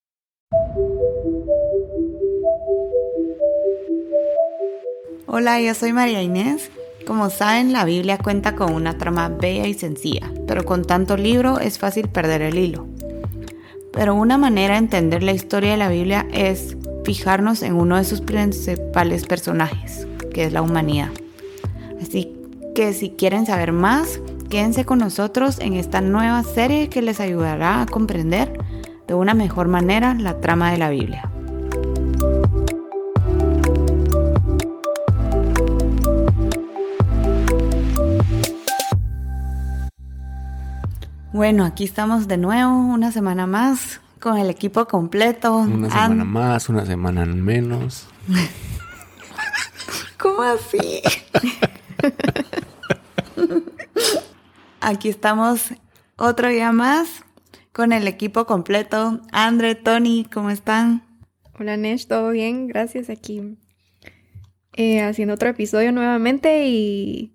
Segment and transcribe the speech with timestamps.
[5.26, 6.70] Hola, yo soy María Inés.
[7.04, 11.58] Como saben, la Biblia cuenta con una trama bella y sencilla, pero con tanto libro
[11.58, 12.86] es fácil perder el hilo.
[13.92, 18.04] Pero una manera de entender la historia de la Biblia es fijarnos en uno de
[18.04, 21.10] sus principales personajes, que es la humanidad.
[22.00, 22.32] Así
[22.74, 27.82] que si quieren saber más, quédense con nosotros en esta nueva serie que les ayudará
[27.82, 28.52] a comprender
[29.06, 31.30] de una mejor manera la trama de la Biblia.
[41.32, 45.56] Bueno, aquí estamos de nuevo, una semana más, con el equipo completo.
[45.56, 48.06] Una semana más, una semana menos.
[50.22, 51.02] ¿Cómo así?
[54.80, 55.74] Aquí estamos
[56.16, 57.24] otro día más
[57.72, 59.20] con el equipo completo.
[59.32, 61.02] Andre, Tony, ¿cómo están?
[61.58, 62.68] Hola Nesh, ¿todo bien?
[62.68, 63.58] Gracias aquí.
[64.74, 67.32] Eh, haciendo otro episodio nuevamente y,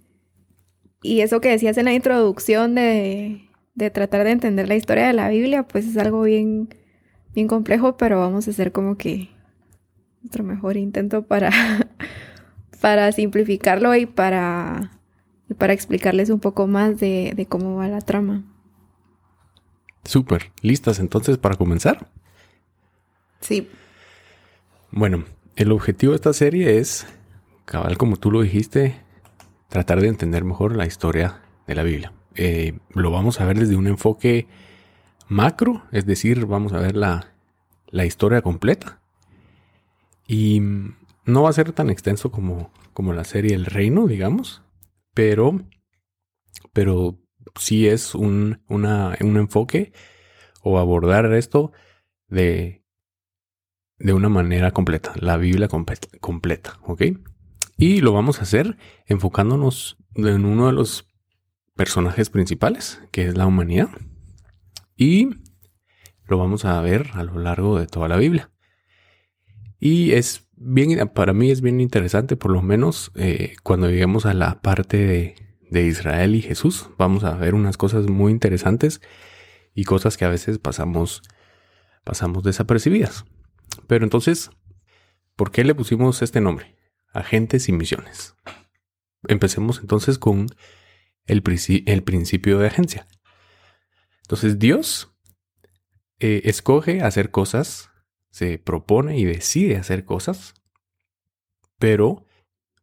[1.03, 5.13] y eso que decías en la introducción de, de tratar de entender la historia de
[5.13, 6.69] la Biblia, pues es algo bien,
[7.33, 9.29] bien complejo, pero vamos a hacer como que
[10.21, 11.51] nuestro mejor intento para,
[12.81, 14.91] para simplificarlo y para,
[15.57, 18.43] para explicarles un poco más de, cómo va la trama.
[20.03, 22.07] Súper, ¿listas entonces para comenzar?
[23.41, 23.67] Sí.
[24.91, 25.25] Bueno,
[25.55, 27.05] el objetivo de esta serie es,
[27.65, 28.95] cabal como tú lo dijiste,
[29.69, 32.13] tratar de entender mejor la historia de la Biblia.
[32.35, 34.47] Eh, lo vamos a ver desde un enfoque
[35.27, 37.33] macro, es decir, vamos a ver la,
[37.89, 39.01] la historia completa.
[40.25, 40.61] Y
[41.27, 44.63] no va a ser tan extenso como, como la serie El Reino, digamos,
[45.13, 45.61] pero,
[46.73, 47.19] pero
[47.59, 49.91] sí es un, un enfoque
[50.63, 51.71] o abordar esto
[52.29, 52.83] de,
[53.99, 57.03] de una manera completa, la Biblia completa, completa, ¿ok?
[57.77, 61.07] Y lo vamos a hacer enfocándonos en uno de los
[61.75, 63.89] personajes principales, que es la humanidad.
[64.95, 65.29] Y
[66.25, 68.49] lo vamos a ver a lo largo de toda la Biblia.
[69.79, 74.33] Y es bien, para mí es bien interesante, por lo menos eh, cuando lleguemos a
[74.33, 75.35] la parte
[75.69, 79.01] de, Israel y Jesús, vamos a ver unas cosas muy interesantes
[79.75, 81.21] y cosas que a veces pasamos,
[82.03, 83.25] pasamos desapercibidas.
[83.85, 84.49] Pero entonces,
[85.35, 86.75] ¿por qué le pusimos este nombre?
[87.13, 88.35] Agentes y misiones.
[89.27, 90.47] Empecemos entonces con
[91.25, 91.43] el,
[91.85, 93.07] el principio de agencia.
[94.21, 95.11] Entonces Dios
[96.19, 97.91] eh, escoge hacer cosas
[98.29, 100.53] se propone y decide hacer cosas,
[101.79, 102.25] pero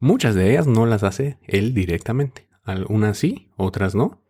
[0.00, 2.48] muchas de ellas no las hace él directamente.
[2.62, 4.24] Algunas sí, otras no.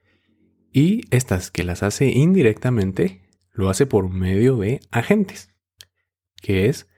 [0.72, 5.54] Y estas que las hace indirectamente, lo hace por medio de agentes,
[6.42, 6.88] que es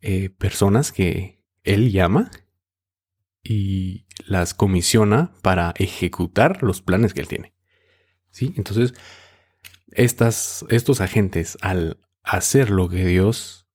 [0.00, 2.30] eh, personas que él llama
[3.42, 7.54] y las comisiona para ejecutar los planes que él tiene.
[8.30, 8.52] ¿Sí?
[8.56, 8.92] Entonces,
[9.92, 13.68] estas, estos agentes, al hacer lo que Dios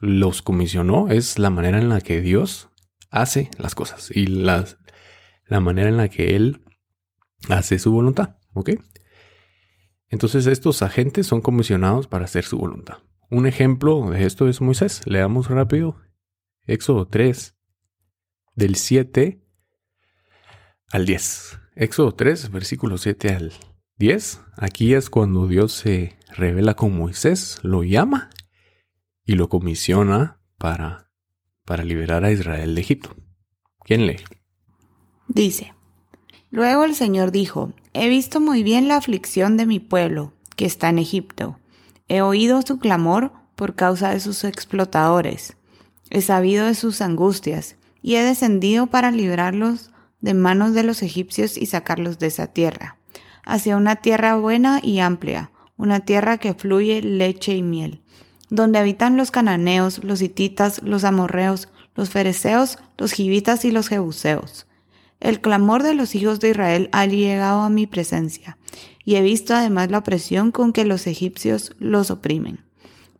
[0.00, 2.68] los comisionó, es la manera en la que Dios
[3.10, 4.66] hace las cosas y la
[5.60, 6.62] manera en la que Él
[7.48, 8.36] hace su voluntad.
[8.52, 8.70] ¿Ok?
[10.08, 12.98] Entonces estos agentes son comisionados para hacer su voluntad.
[13.30, 15.00] Un ejemplo de esto es Moisés.
[15.06, 15.96] Leamos rápido.
[16.66, 17.56] Éxodo 3,
[18.54, 19.42] del 7
[20.92, 21.58] al 10.
[21.74, 23.52] Éxodo 3, versículo 7 al
[23.96, 24.40] 10.
[24.56, 28.30] Aquí es cuando Dios se revela con Moisés, lo llama
[29.24, 31.10] y lo comisiona para,
[31.64, 33.16] para liberar a Israel de Egipto.
[33.84, 34.20] ¿Quién lee?
[35.28, 35.74] Dice,
[36.54, 40.88] Luego el Señor dijo, He visto muy bien la aflicción de mi pueblo, que está
[40.88, 41.58] en Egipto.
[42.06, 45.56] He oído su clamor por causa de sus explotadores.
[46.10, 49.90] He sabido de sus angustias, y he descendido para librarlos
[50.20, 52.98] de manos de los egipcios y sacarlos de esa tierra,
[53.44, 58.02] hacia una tierra buena y amplia, una tierra que fluye leche y miel,
[58.50, 64.66] donde habitan los cananeos, los hititas, los amorreos, los fereceos, los gibitas y los jebuseos.
[65.20, 68.58] El clamor de los hijos de Israel ha llegado a mi presencia,
[69.04, 72.64] y he visto además la opresión con que los egipcios los oprimen.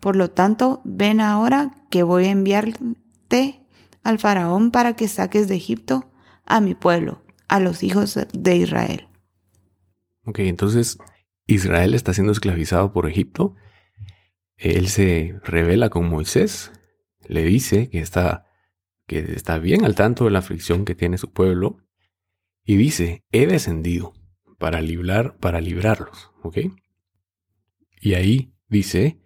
[0.01, 3.61] Por lo tanto, ven ahora que voy a enviarte
[4.03, 6.11] al faraón para que saques de Egipto
[6.45, 9.09] a mi pueblo, a los hijos de Israel.
[10.27, 10.99] Ok, entonces
[11.47, 13.55] Israel está siendo esclavizado por Egipto.
[14.57, 16.73] Él se revela con Moisés,
[17.27, 18.47] le dice que está
[19.07, 21.79] que está bien al tanto de la aflicción que tiene su pueblo,
[22.65, 24.15] y dice, he descendido
[24.59, 26.59] para librar, para librarlos, ¿ok?
[28.01, 29.19] Y ahí dice,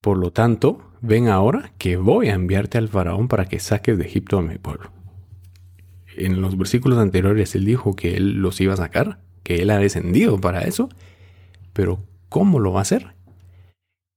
[0.00, 4.06] por lo tanto, ven ahora que voy a enviarte al faraón para que saques de
[4.06, 4.92] Egipto a mi pueblo.
[6.16, 9.78] En los versículos anteriores él dijo que él los iba a sacar, que él ha
[9.78, 10.88] descendido para eso,
[11.78, 13.14] pero ¿cómo lo va a hacer?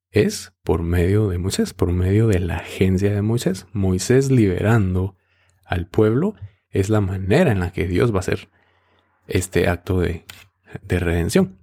[0.09, 3.67] Es por medio de Moisés, por medio de la agencia de Moisés.
[3.71, 5.15] Moisés liberando
[5.63, 6.33] al pueblo
[6.71, 8.49] es la manera en la que Dios va a hacer
[9.27, 10.25] este acto de,
[10.81, 11.59] de redención.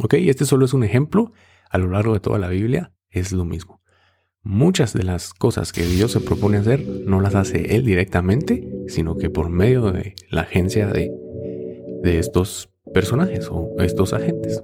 [0.00, 1.32] Ok, este solo es un ejemplo.
[1.70, 3.80] A lo largo de toda la Biblia es lo mismo.
[4.42, 9.16] Muchas de las cosas que Dios se propone hacer no las hace Él directamente, sino
[9.16, 11.08] que por medio de la agencia de,
[12.02, 14.62] de estos personajes o estos agentes.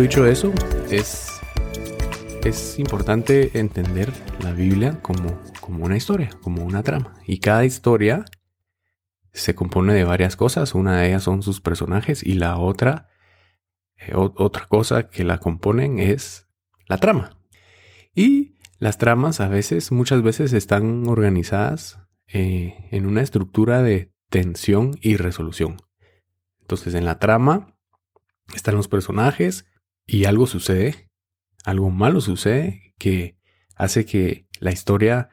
[0.00, 0.52] Dicho eso,
[0.90, 1.40] es,
[2.44, 4.12] es importante entender
[4.42, 7.14] la Biblia como, como una historia, como una trama.
[7.26, 8.24] Y cada historia
[9.32, 10.74] se compone de varias cosas.
[10.74, 13.08] Una de ellas son sus personajes y la otra,
[13.96, 16.48] eh, otra cosa que la componen es
[16.86, 17.38] la trama.
[18.14, 21.98] Y las tramas a veces, muchas veces están organizadas
[22.28, 25.76] eh, en una estructura de tensión y resolución.
[26.60, 27.76] Entonces en la trama
[28.54, 29.66] están los personajes
[30.06, 31.10] y algo sucede,
[31.64, 33.36] algo malo sucede que
[33.76, 35.30] hace que la historia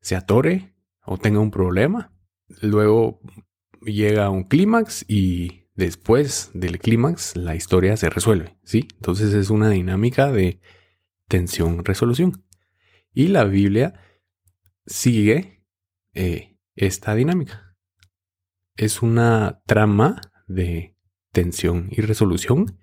[0.00, 0.74] se atore
[1.04, 2.12] o tenga un problema.
[2.60, 3.20] Luego
[3.82, 8.88] llega un clímax y después del clímax la historia se resuelve, ¿sí?
[8.96, 10.60] Entonces es una dinámica de
[11.28, 12.44] tensión-resolución.
[13.12, 13.94] Y la Biblia
[14.86, 15.64] sigue
[16.14, 17.76] eh, esta dinámica.
[18.76, 20.96] Es una trama de
[21.32, 22.78] tensión y resolución,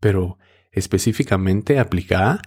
[0.00, 0.38] pero
[0.72, 2.42] específicamente aplicada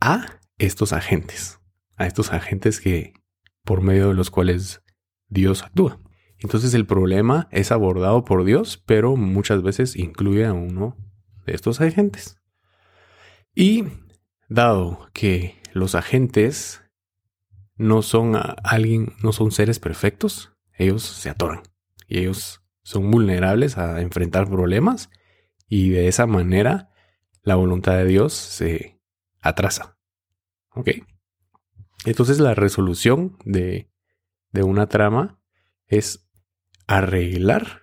[0.00, 1.60] a estos agentes,
[1.96, 3.12] a estos agentes que
[3.64, 4.82] por medio de los cuales
[5.28, 6.00] Dios actúa.
[6.38, 10.96] Entonces el problema es abordado por Dios, pero muchas veces incluye a uno
[11.46, 12.38] de estos agentes.
[13.54, 13.84] Y
[14.48, 16.82] dado que los agentes
[17.76, 21.62] no son alguien, no son seres perfectos, ellos se atoran
[22.08, 25.10] y ellos son vulnerables a enfrentar problemas
[25.68, 26.89] y de esa manera
[27.42, 29.00] la voluntad de Dios se
[29.40, 29.98] atrasa.
[30.74, 30.90] ¿Ok?
[32.04, 33.90] Entonces la resolución de,
[34.52, 35.40] de una trama
[35.86, 36.28] es
[36.86, 37.80] arreglar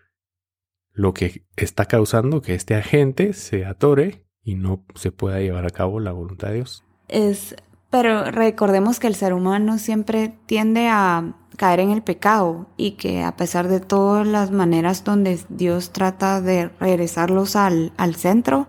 [0.91, 5.69] lo que está causando que este agente se atore y no se pueda llevar a
[5.69, 6.83] cabo la voluntad de Dios.
[7.07, 7.55] Es,
[7.89, 13.23] pero recordemos que el ser humano siempre tiende a caer en el pecado y que
[13.23, 18.67] a pesar de todas las maneras donde Dios trata de regresarlos al, al centro,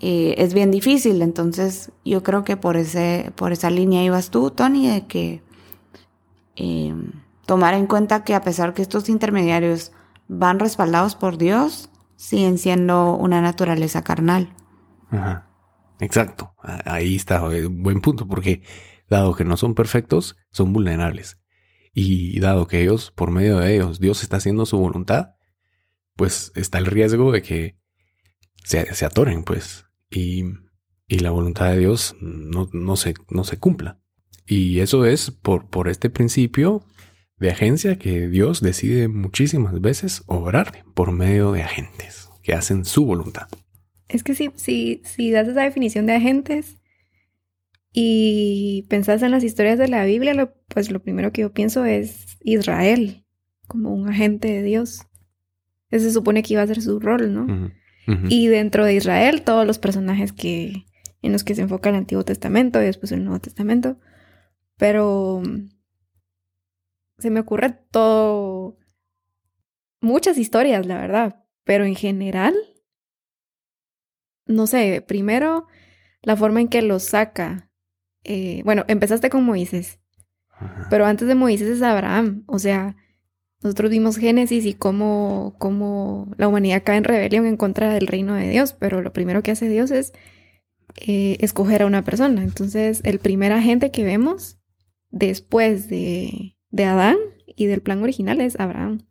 [0.00, 1.22] eh, es bien difícil.
[1.22, 5.42] Entonces yo creo que por, ese, por esa línea ibas tú, Tony, de que
[6.56, 6.94] eh,
[7.46, 9.92] tomar en cuenta que a pesar que estos intermediarios
[10.28, 14.54] van respaldados por Dios, siguen siendo una naturaleza carnal.
[15.10, 15.50] Ajá.
[16.00, 16.54] Exacto.
[16.62, 18.62] Ahí está, eh, buen punto, porque
[19.08, 21.38] dado que no son perfectos, son vulnerables.
[21.92, 25.30] Y dado que ellos, por medio de ellos, Dios está haciendo su voluntad,
[26.16, 27.76] pues está el riesgo de que
[28.64, 30.44] se, se atoren, pues, y,
[31.06, 34.00] y, la voluntad de Dios no, no, se, no se cumpla.
[34.46, 36.82] Y eso es por, por este principio
[37.38, 43.06] de agencia que Dios decide muchísimas veces obrar por medio de agentes que hacen su
[43.06, 43.48] voluntad.
[44.08, 46.80] Es que si, si, si das esa definición de agentes,
[47.92, 52.38] y pensás en las historias de la Biblia, pues lo primero que yo pienso es
[52.40, 53.24] Israel
[53.66, 55.02] como un agente de Dios.
[55.90, 57.72] Ese se supone que iba a ser su rol, ¿no?
[58.28, 60.86] Y dentro de Israel, todos los personajes que,
[61.22, 63.98] en los que se enfoca el Antiguo Testamento y después el Nuevo Testamento.
[64.76, 65.42] Pero
[67.18, 68.78] se me ocurre todo,
[70.00, 71.44] muchas historias, la verdad.
[71.64, 72.54] Pero en general,
[74.46, 75.66] no sé, primero
[76.22, 77.70] la forma en que los saca
[78.24, 79.98] eh, bueno, empezaste con Moisés,
[80.90, 82.96] pero antes de Moisés es Abraham, o sea,
[83.62, 88.34] nosotros vimos Génesis y cómo, cómo la humanidad cae en rebelión en contra del reino
[88.34, 90.12] de Dios, pero lo primero que hace Dios es
[90.96, 92.42] eh, escoger a una persona.
[92.42, 94.58] Entonces, el primer agente que vemos
[95.10, 99.06] después de, de Adán y del plan original es Abraham.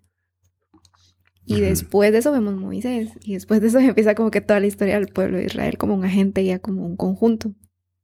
[1.46, 3.12] Y después de eso vemos Moisés.
[3.22, 5.94] Y después de eso empieza como que toda la historia del pueblo de Israel como
[5.94, 7.53] un agente ya como un conjunto.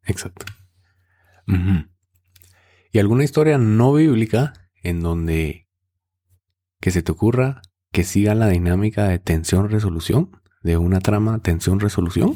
[0.04, 0.46] Exacto.
[2.92, 5.65] ¿Y alguna historia no bíblica en donde
[6.86, 10.30] que se te ocurra que siga la dinámica de tensión-resolución?
[10.62, 12.36] De una trama tensión-resolución.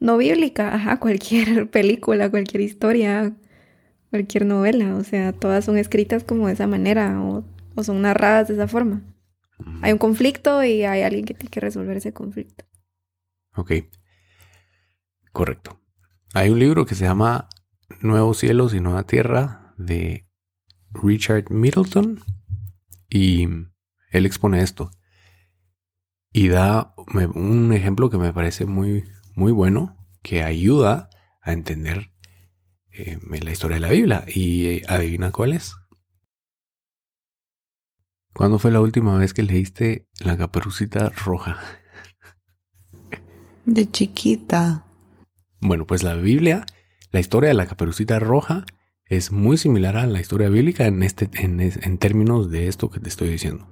[0.00, 3.32] No bíblica, ajá, cualquier película, cualquier historia,
[4.10, 4.96] cualquier novela.
[4.96, 7.44] O sea, todas son escritas como de esa manera o,
[7.76, 9.00] o son narradas de esa forma.
[9.82, 12.64] Hay un conflicto y hay alguien que tiene que resolver ese conflicto.
[13.54, 13.70] Ok.
[15.30, 15.80] Correcto.
[16.34, 17.48] Hay un libro que se llama
[18.00, 20.26] Nuevos cielos y nueva tierra de
[20.94, 22.20] Richard Middleton
[23.08, 23.44] y
[24.10, 24.90] él expone esto
[26.32, 26.94] y da
[27.34, 31.10] un ejemplo que me parece muy muy bueno que ayuda
[31.42, 32.12] a entender
[32.90, 35.74] eh, la historia de la Biblia y eh, adivina cuál es.
[38.34, 41.58] ¿Cuándo fue la última vez que leíste La Caperucita Roja?
[43.66, 44.84] De chiquita.
[45.60, 46.66] Bueno, pues la Biblia,
[47.12, 48.64] la historia de la caperucita roja
[49.16, 52.98] es muy similar a la historia bíblica en, este, en, en términos de esto que
[52.98, 53.68] te estoy diciendo.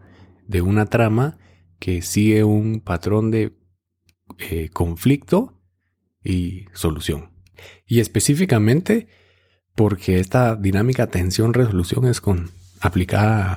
[0.46, 1.38] De una trama
[1.78, 3.56] que sigue un patrón de
[4.38, 5.58] eh, conflicto
[6.22, 7.30] y solución.
[7.86, 9.08] Y específicamente
[9.74, 12.50] porque esta dinámica tensión-resolución es con,
[12.82, 13.52] aplicada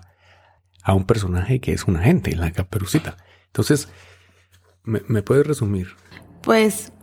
[0.83, 3.17] a, a un personaje que es un agente, la caperucita.
[3.47, 3.89] Entonces,
[4.83, 5.97] ¿me, me puedes resumir?
[6.43, 6.93] Pues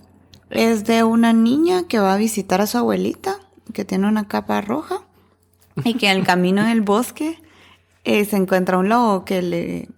[0.49, 3.40] es de una niña que va a visitar a su abuelita,
[3.73, 4.97] que tiene una capa roja,
[5.85, 7.41] y que en el camino en el bosque
[8.05, 9.89] eh, se encuentra un lobo que le,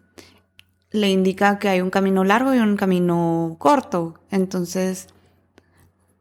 [0.91, 4.15] le indica que hay un camino largo y un camino corto.
[4.31, 5.09] Entonces,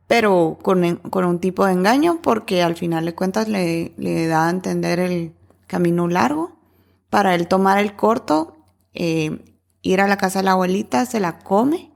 [0.07, 4.27] pero con, en- con un tipo de engaño, porque al final de cuentas le, le
[4.27, 5.33] da a entender el
[5.67, 6.57] camino largo
[7.09, 8.57] para él tomar el corto,
[8.93, 11.91] eh, ir a la casa de la abuelita, se la come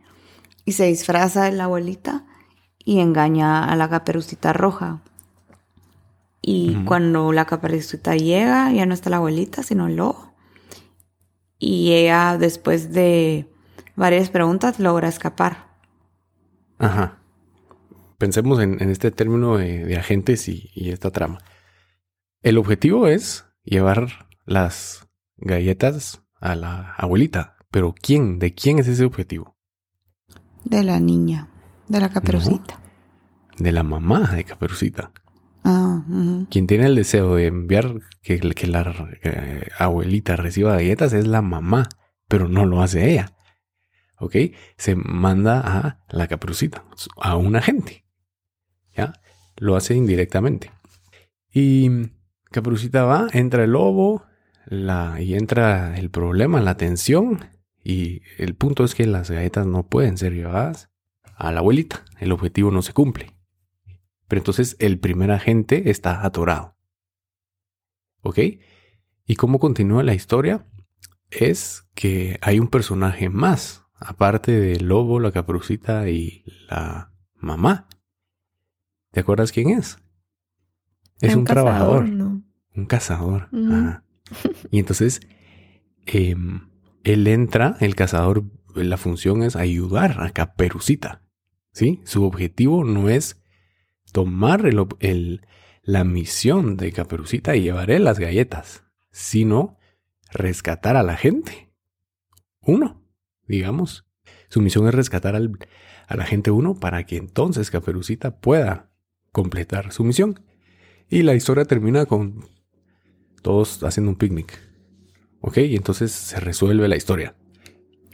[0.66, 2.26] y se disfraza de la abuelita
[2.80, 5.02] y engaña a la caperucita roja.
[6.48, 10.36] Y cuando la caperucita llega, ya no está la abuelita, sino el lobo.
[11.58, 13.50] Y ella, después de
[13.96, 15.66] varias preguntas, logra escapar.
[16.78, 17.18] Ajá.
[18.20, 21.40] Pensemos en, en este término de, de agentes y, y esta trama.
[22.44, 27.58] El objetivo es llevar las galletas a la abuelita.
[27.72, 28.38] Pero ¿quién?
[28.38, 29.58] ¿De quién es ese objetivo?
[30.64, 31.48] De la niña,
[31.88, 32.80] de la caperucita.
[33.58, 35.12] De la mamá de Caperucita.
[35.66, 36.46] Ah.
[36.52, 41.90] Quien tiene el deseo de enviar que, la eh, abuelita reciba galletas es la mamá,
[42.28, 43.34] pero no lo hace ella.
[44.20, 44.36] ¿Ok?
[44.78, 46.86] Se manda a la caperucita,
[47.20, 48.06] a un agente.
[48.96, 49.14] ¿Ya?
[49.58, 50.72] Lo hace indirectamente.
[51.52, 51.90] Y
[52.52, 54.24] Caperucita va, entra el lobo,
[54.66, 57.46] la, y entra el problema, la tensión.
[57.84, 60.90] Y el punto es que las galletas no pueden ser llevadas
[61.36, 62.06] a la abuelita.
[62.20, 63.35] El objetivo no se cumple.
[64.28, 66.76] Pero entonces el primer agente está atorado.
[68.22, 68.40] ¿Ok?
[69.26, 70.66] ¿Y cómo continúa la historia?
[71.30, 77.88] Es que hay un personaje más, aparte del lobo, la caperucita y la mamá.
[79.12, 79.98] ¿Te acuerdas quién es?
[81.22, 82.44] Es un, cazador, trabajador, ¿no?
[82.76, 83.50] un cazador.
[83.54, 84.04] Ajá.
[84.72, 85.22] Y entonces
[86.06, 86.70] em,
[87.04, 88.44] él entra, el cazador,
[88.76, 91.22] la función es ayudar a Caperucita.
[91.72, 92.02] ¿Sí?
[92.06, 93.42] Su objetivo no es
[94.16, 95.42] tomar el el-
[95.84, 99.78] la misión de Caperucita y llevaré las galletas, sino
[100.32, 101.70] rescatar a la gente.
[102.62, 103.04] Uno,
[103.46, 104.06] digamos.
[104.48, 105.60] Su misión es rescatar al,
[106.08, 108.90] a la gente uno para que entonces Caperucita pueda
[109.34, 110.40] completar su misión.
[111.10, 112.46] Y la historia termina con
[113.42, 114.58] todos haciendo un picnic.
[115.42, 115.58] ¿Ok?
[115.58, 117.36] Y entonces se resuelve la historia.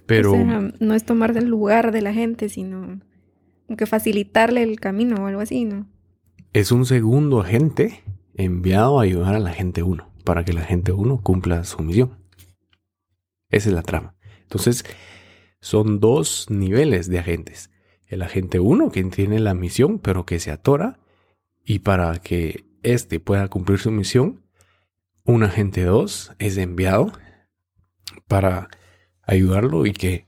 [0.07, 0.35] Pero...
[0.79, 2.99] No es tomarse el lugar de la gente, sino
[3.75, 5.87] que facilitarle el camino o algo así, ¿no?
[6.53, 8.03] es un segundo agente
[8.35, 12.17] enviado a ayudar a la gente 1 para que la gente 1 cumpla su misión.
[13.49, 14.15] Esa es la trama.
[14.41, 14.85] Entonces,
[15.61, 17.69] son dos niveles de agentes.
[18.05, 20.99] El agente 1 que tiene la misión pero que se atora
[21.63, 24.43] y para que éste pueda cumplir su misión,
[25.23, 27.13] un agente 2 es enviado
[28.27, 28.69] para
[29.23, 30.27] ayudarlo y que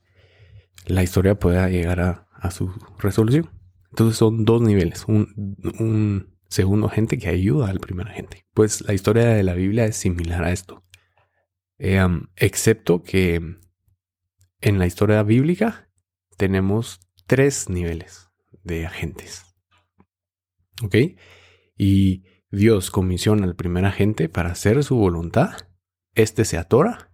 [0.85, 3.49] la historia pueda llegar a, a su resolución.
[3.89, 5.05] Entonces son dos niveles.
[5.07, 8.45] Un, un segundo agente que ayuda al primer agente.
[8.53, 10.83] Pues la historia de la Biblia es similar a esto.
[11.79, 11.99] Eh,
[12.35, 13.57] excepto que
[14.61, 15.89] en la historia bíblica
[16.37, 18.29] tenemos tres niveles
[18.63, 19.45] de agentes.
[20.83, 20.95] ¿Ok?
[21.77, 25.69] Y Dios comisiona al primer agente para hacer su voluntad.
[26.13, 27.11] Este se atora.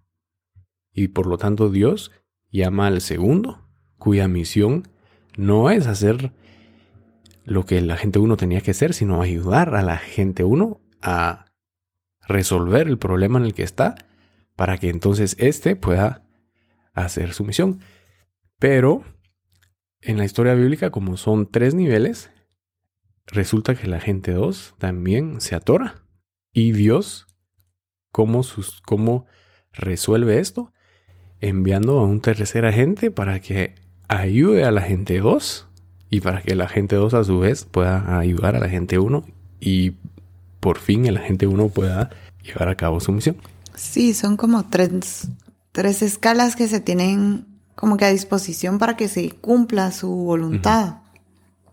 [0.92, 2.12] Y por lo tanto Dios
[2.52, 4.88] llama al segundo, cuya misión
[5.40, 6.34] no es hacer
[7.46, 11.46] lo que la gente 1 tenía que hacer, sino ayudar a la gente 1 a
[12.28, 13.96] resolver el problema en el que está
[14.58, 16.24] para que entonces éste pueda
[16.94, 17.80] hacer su misión.
[18.60, 19.06] Pero
[20.02, 22.30] en la historia bíblica, como son tres niveles,
[23.26, 26.04] resulta que la gente 2 también se atora.
[26.52, 27.28] Y Dios,
[28.12, 29.26] ¿cómo, sus, ¿cómo
[29.72, 30.74] resuelve esto?
[31.40, 35.68] Enviando a un tercer agente para que ayude a la gente 2
[36.10, 39.24] y para que la gente 2 a su vez pueda ayudar a la gente 1
[39.62, 39.94] y
[40.60, 42.10] por fin el agente 1 pueda
[42.44, 43.38] llevar a cabo su misión.
[43.76, 45.30] Sí, son como tres,
[45.72, 50.98] tres escalas que se tienen como que a disposición para que se cumpla su voluntad.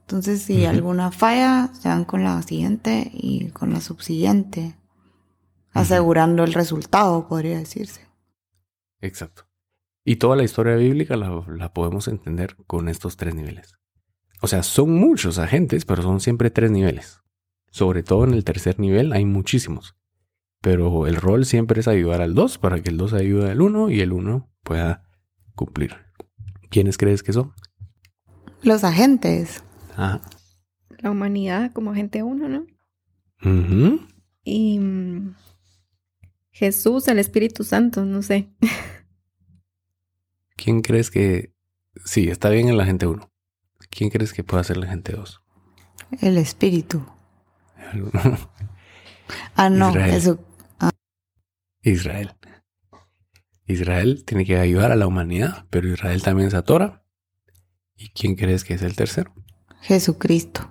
[0.02, 4.76] Entonces, si alguna falla, se van con la siguiente y con la subsiguiente,
[5.72, 8.02] asegurando el resultado, podría decirse.
[9.00, 9.45] Exacto.
[10.08, 13.74] Y toda la historia bíblica la, la podemos entender con estos tres niveles.
[14.40, 17.20] O sea, son muchos agentes, pero son siempre tres niveles.
[17.72, 19.96] Sobre todo en el tercer nivel hay muchísimos.
[20.60, 23.90] Pero el rol siempre es ayudar al 2 para que el 2 ayude al 1
[23.90, 25.02] y el 1 pueda
[25.56, 25.96] cumplir.
[26.70, 27.52] ¿Quiénes crees que son?
[28.62, 29.64] Los agentes.
[29.96, 30.20] Ajá.
[30.98, 32.66] La humanidad como agente 1, ¿no?
[33.42, 34.06] Ujú.
[34.44, 35.34] Y mm,
[36.52, 38.50] Jesús, el Espíritu Santo, no sé.
[40.56, 41.52] ¿Quién crees que...
[42.04, 43.30] Sí, está bien el agente 1.
[43.90, 45.42] ¿Quién crees que pueda ser el agente 2?
[46.20, 47.04] El espíritu.
[49.56, 50.14] Ah, no, Israel.
[50.14, 50.44] eso.
[51.82, 52.32] Israel.
[53.66, 57.02] Israel tiene que ayudar a la humanidad, pero Israel también se atora.
[57.96, 59.34] ¿Y quién crees que es el tercero?
[59.80, 60.70] Jesucristo.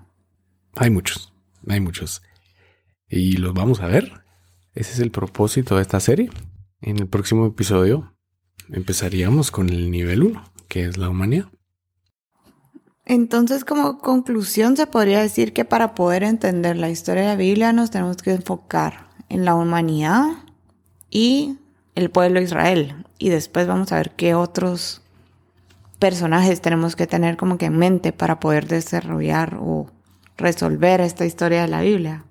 [0.75, 1.33] Hay muchos,
[1.67, 2.21] hay muchos.
[3.09, 4.23] Y los vamos a ver.
[4.73, 6.29] Ese es el propósito de esta serie.
[6.81, 8.14] En el próximo episodio
[8.71, 11.47] empezaríamos con el nivel 1, que es la humanidad.
[13.05, 17.71] Entonces, como conclusión, se podría decir que para poder entender la historia de la Biblia
[17.71, 20.25] nos tenemos que enfocar en la humanidad
[21.11, 21.57] y
[21.93, 23.05] el pueblo de Israel.
[23.19, 25.03] Y después vamos a ver qué otros
[25.99, 29.87] personajes tenemos que tener como que en mente para poder desarrollar o
[30.37, 32.25] resolver esta historia de la Biblia.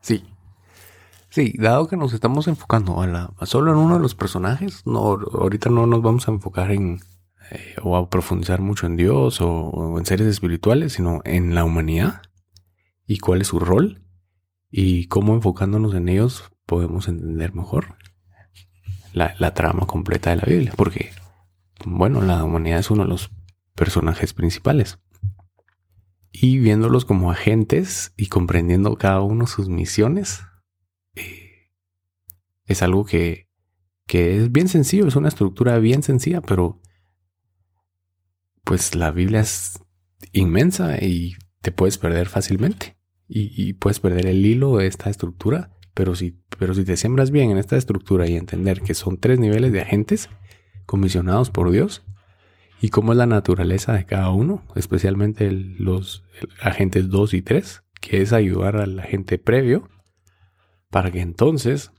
[0.00, 0.24] Sí.
[1.32, 5.00] Sí, dado que nos estamos enfocando a la, solo en uno de los personajes, no,
[5.00, 7.00] ahorita no nos vamos a enfocar en
[7.50, 12.20] eh, o a profundizar mucho en Dios o, en seres espirituales, sino en la humanidad
[13.06, 14.04] y cuál es su rol
[14.70, 17.96] y cómo enfocándonos en ellos podemos entender mejor
[19.14, 21.12] la, la trama completa de la Biblia, porque,
[21.86, 23.30] bueno, la humanidad es uno de los
[23.74, 24.98] personajes principales.
[26.30, 30.42] Y viéndolos como agentes y comprendiendo cada uno sus misiones,
[32.72, 33.48] es algo que,
[34.06, 36.80] que es bien sencillo, es una estructura bien sencilla, pero
[38.64, 39.78] pues la Biblia es
[40.32, 42.96] inmensa y te puedes perder fácilmente.
[43.34, 47.50] Y, puedes perder el hilo de esta estructura, pero si, pero si te siembras bien
[47.50, 50.28] en esta estructura y entender que son tres niveles de agentes
[50.84, 52.04] comisionados por Dios
[52.82, 56.24] y cómo es la naturaleza de cada uno, especialmente los
[56.60, 59.88] agentes 2 y 3, que es ayudar al agente previo
[60.90, 61.90] para que entonces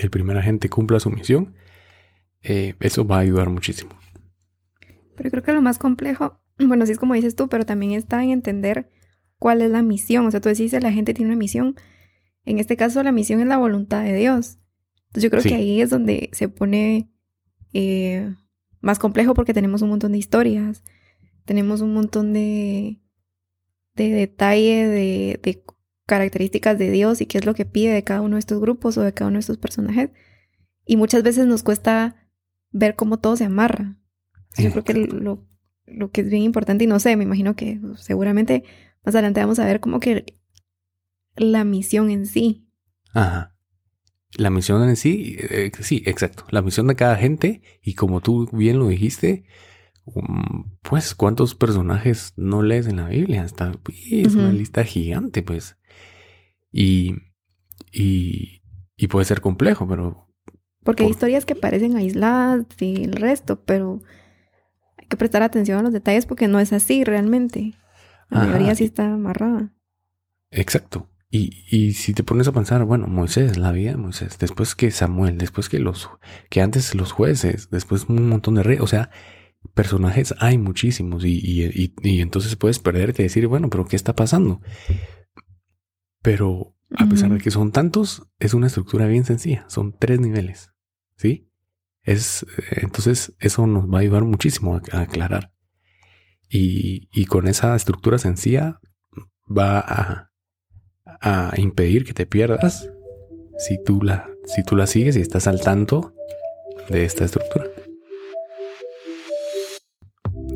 [0.00, 1.54] el primer agente cumpla su misión,
[2.42, 3.90] eh, eso va a ayudar muchísimo.
[5.16, 8.22] Pero creo que lo más complejo, bueno, sí es como dices tú, pero también está
[8.22, 8.90] en entender
[9.38, 10.26] cuál es la misión.
[10.26, 11.74] O sea, tú decís, la gente tiene una misión.
[12.44, 14.58] En este caso, la misión es la voluntad de Dios.
[15.08, 15.48] Entonces yo creo Sí.
[15.50, 17.10] que ahí es donde se pone
[17.72, 18.34] eh,
[18.80, 20.84] más complejo porque tenemos un montón de historias,
[21.44, 23.00] tenemos un montón de,
[23.94, 25.62] de detalle, de, de
[26.08, 28.96] características de Dios y qué es lo que pide de cada uno de estos grupos
[28.96, 30.10] o de cada uno de estos personajes.
[30.86, 32.30] Y muchas veces nos cuesta
[32.72, 33.98] ver cómo todo se amarra.
[34.56, 35.46] Yo creo que lo,
[35.84, 38.64] lo que es bien importante, y no sé, me imagino que seguramente
[39.04, 40.24] más adelante vamos a ver como que
[41.36, 42.66] la misión en sí.
[43.12, 43.54] Ajá.
[44.32, 46.44] La misión en sí, eh, sí, exacto.
[46.50, 49.44] La misión de cada gente, y como tú bien lo dijiste,
[50.06, 53.44] um, pues, ¿cuántos personajes no lees en la Biblia?
[53.44, 53.72] Está,
[54.10, 55.77] es una lista gigante, pues.
[56.72, 57.14] Y,
[57.92, 58.62] y,
[58.96, 60.28] y puede ser complejo, pero
[60.84, 64.00] Porque hay historias que parecen aisladas del resto, pero
[64.96, 67.74] hay que prestar atención a los detalles porque no es así realmente.
[68.30, 69.72] La Ajá, mayoría sí y- está amarrada.
[70.50, 71.08] Exacto.
[71.30, 74.90] Y, y si te pones a pensar, bueno, Moisés, la vida de Moisés, después que
[74.90, 76.08] Samuel, después que los,
[76.48, 79.10] que antes los jueces, después un montón de reyes, o sea,
[79.74, 84.62] personajes hay muchísimos y, entonces puedes perderte y decir, bueno, pero ¿qué está pasando?
[86.22, 89.64] Pero a pesar de que son tantos, es una estructura bien sencilla.
[89.68, 90.72] Son tres niveles.
[91.16, 91.50] ¿Sí?
[92.02, 95.52] Es, entonces eso nos va a ayudar muchísimo a, aclarar.
[96.48, 98.80] Y, y, con esa estructura sencilla
[99.46, 100.30] va a,
[101.20, 102.90] a impedir que te pierdas
[103.58, 106.14] si tú la, si tú la sigues y estás al tanto
[106.88, 107.66] de esta estructura.